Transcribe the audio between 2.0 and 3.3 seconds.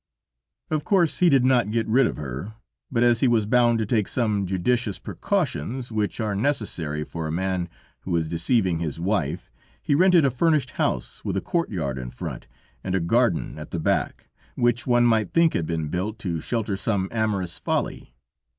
of her, but as he